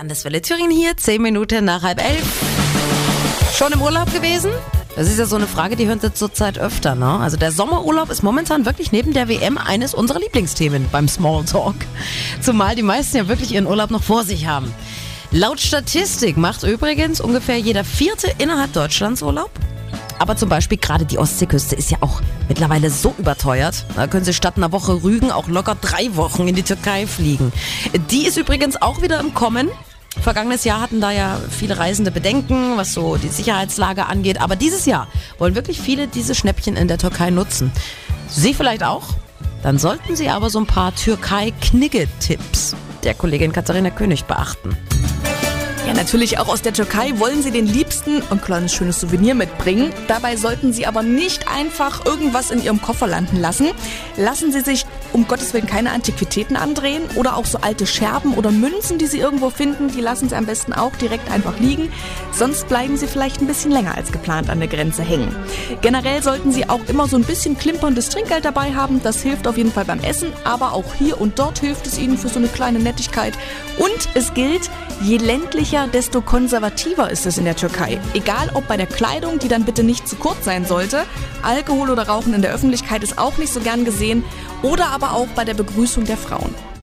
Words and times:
Landeswelle 0.00 0.40
Thüringen 0.40 0.70
hier, 0.70 0.96
zehn 0.96 1.20
Minuten 1.20 1.66
nach 1.66 1.82
halb 1.82 2.02
elf. 2.02 2.24
Schon 3.54 3.70
im 3.70 3.82
Urlaub 3.82 4.10
gewesen? 4.10 4.50
Das 4.96 5.06
ist 5.06 5.18
ja 5.18 5.26
so 5.26 5.36
eine 5.36 5.46
Frage, 5.46 5.76
die 5.76 5.86
hören 5.86 6.00
Sie 6.00 6.14
zurzeit 6.14 6.58
öfter, 6.58 6.94
ne? 6.94 7.18
Also 7.18 7.36
der 7.36 7.52
Sommerurlaub 7.52 8.08
ist 8.08 8.22
momentan 8.22 8.64
wirklich 8.64 8.92
neben 8.92 9.12
der 9.12 9.28
WM 9.28 9.58
eines 9.58 9.92
unserer 9.92 10.18
Lieblingsthemen 10.18 10.86
beim 10.90 11.06
Smalltalk. 11.06 11.74
Zumal 12.40 12.76
die 12.76 12.82
meisten 12.82 13.18
ja 13.18 13.28
wirklich 13.28 13.52
ihren 13.52 13.66
Urlaub 13.66 13.90
noch 13.90 14.02
vor 14.02 14.24
sich 14.24 14.46
haben. 14.46 14.72
Laut 15.32 15.60
Statistik 15.60 16.38
macht 16.38 16.62
übrigens 16.62 17.20
ungefähr 17.20 17.58
jeder 17.58 17.84
Vierte 17.84 18.32
innerhalb 18.38 18.72
Deutschlands 18.72 19.20
Urlaub. 19.20 19.50
Aber 20.18 20.34
zum 20.34 20.48
Beispiel 20.48 20.78
gerade 20.78 21.04
die 21.04 21.18
Ostseeküste 21.18 21.76
ist 21.76 21.90
ja 21.90 21.98
auch 22.00 22.22
mittlerweile 22.48 22.88
so 22.88 23.14
überteuert. 23.18 23.84
Da 23.96 24.06
können 24.06 24.24
Sie 24.24 24.32
statt 24.32 24.56
einer 24.56 24.72
Woche 24.72 25.02
Rügen 25.02 25.30
auch 25.30 25.48
locker 25.48 25.74
drei 25.74 26.16
Wochen 26.16 26.48
in 26.48 26.54
die 26.54 26.62
Türkei 26.62 27.06
fliegen. 27.06 27.52
Die 28.10 28.26
ist 28.26 28.38
übrigens 28.38 28.80
auch 28.80 29.02
wieder 29.02 29.20
im 29.20 29.34
Kommen. 29.34 29.68
Vergangenes 30.18 30.64
Jahr 30.64 30.80
hatten 30.80 31.00
da 31.00 31.10
ja 31.10 31.40
viele 31.50 31.78
Reisende 31.78 32.10
Bedenken, 32.10 32.76
was 32.76 32.92
so 32.92 33.16
die 33.16 33.28
Sicherheitslage 33.28 34.06
angeht. 34.06 34.40
Aber 34.40 34.56
dieses 34.56 34.86
Jahr 34.86 35.08
wollen 35.38 35.54
wirklich 35.54 35.80
viele 35.80 36.08
diese 36.08 36.34
Schnäppchen 36.34 36.76
in 36.76 36.88
der 36.88 36.98
Türkei 36.98 37.30
nutzen. 37.30 37.70
Sie 38.28 38.52
vielleicht 38.52 38.82
auch? 38.82 39.04
Dann 39.62 39.78
sollten 39.78 40.16
Sie 40.16 40.28
aber 40.28 40.50
so 40.50 40.58
ein 40.58 40.66
paar 40.66 40.94
Türkei-Knigge-Tipps 40.94 42.74
der 43.02 43.14
Kollegin 43.14 43.52
Katharina 43.52 43.90
König 43.90 44.24
beachten. 44.24 44.76
Ja, 45.86 45.94
natürlich 45.94 46.38
auch 46.38 46.48
aus 46.48 46.62
der 46.62 46.72
Türkei 46.72 47.18
wollen 47.18 47.42
sie 47.42 47.50
den 47.50 47.66
Liebsten 47.66 48.22
ein 48.30 48.40
kleines 48.40 48.72
schönes 48.72 49.00
Souvenir 49.00 49.34
mitbringen. 49.34 49.92
Dabei 50.08 50.36
sollten 50.36 50.72
sie 50.72 50.86
aber 50.86 51.02
nicht 51.02 51.48
einfach 51.48 52.04
irgendwas 52.04 52.50
in 52.50 52.62
ihrem 52.62 52.80
Koffer 52.80 53.06
landen 53.06 53.36
lassen. 53.36 53.70
Lassen 54.16 54.52
sie 54.52 54.60
sich 54.60 54.84
um 55.12 55.26
Gottes 55.28 55.52
Willen 55.54 55.66
keine 55.66 55.92
Antiquitäten 55.92 56.56
andrehen 56.56 57.02
oder 57.16 57.36
auch 57.36 57.46
so 57.46 57.58
alte 57.58 57.86
Scherben 57.86 58.34
oder 58.34 58.50
Münzen, 58.50 58.98
die 58.98 59.06
sie 59.06 59.18
irgendwo 59.18 59.50
finden, 59.50 59.88
die 59.88 60.00
lassen 60.00 60.28
sie 60.28 60.36
am 60.36 60.46
besten 60.46 60.72
auch 60.72 60.94
direkt 60.96 61.30
einfach 61.30 61.58
liegen. 61.58 61.92
Sonst 62.32 62.68
bleiben 62.68 62.96
sie 62.96 63.06
vielleicht 63.06 63.40
ein 63.40 63.46
bisschen 63.46 63.70
länger 63.70 63.96
als 63.96 64.12
geplant 64.12 64.50
an 64.50 64.58
der 64.60 64.68
Grenze 64.68 65.02
hängen. 65.02 65.34
Generell 65.80 66.22
sollten 66.22 66.52
sie 66.52 66.68
auch 66.68 66.80
immer 66.88 67.08
so 67.08 67.16
ein 67.16 67.24
bisschen 67.24 67.58
klimperndes 67.58 68.08
Trinkgeld 68.08 68.44
dabei 68.44 68.74
haben. 68.74 69.02
Das 69.02 69.22
hilft 69.22 69.46
auf 69.46 69.56
jeden 69.56 69.72
Fall 69.72 69.84
beim 69.84 70.00
Essen, 70.00 70.32
aber 70.44 70.72
auch 70.72 70.94
hier 70.98 71.20
und 71.20 71.38
dort 71.38 71.58
hilft 71.58 71.86
es 71.86 71.98
ihnen 71.98 72.18
für 72.18 72.28
so 72.28 72.38
eine 72.38 72.48
kleine 72.48 72.78
Nettigkeit. 72.78 73.34
Und 73.78 74.08
es 74.14 74.34
gilt, 74.34 74.70
je 75.00 75.16
ländlicher, 75.16 75.88
desto 75.88 76.20
konservativer 76.20 77.10
ist 77.10 77.26
es 77.26 77.38
in 77.38 77.44
der 77.44 77.56
Türkei. 77.56 77.98
Egal 78.14 78.50
ob 78.54 78.68
bei 78.68 78.76
der 78.76 78.86
Kleidung, 78.86 79.38
die 79.38 79.48
dann 79.48 79.64
bitte 79.64 79.82
nicht 79.82 80.06
zu 80.06 80.16
kurz 80.16 80.44
sein 80.44 80.64
sollte, 80.64 81.04
Alkohol 81.42 81.90
oder 81.90 82.06
Rauchen 82.06 82.34
in 82.34 82.42
der 82.42 82.52
Öffentlichkeit 82.52 83.02
ist 83.02 83.18
auch 83.18 83.38
nicht 83.38 83.52
so 83.52 83.60
gern 83.60 83.84
gesehen 83.84 84.24
oder 84.62 84.88
aber 84.88 85.12
auch 85.12 85.28
bei 85.28 85.44
der 85.44 85.54
Begrüßung 85.54 86.04
der 86.04 86.16
Frauen. 86.16 86.54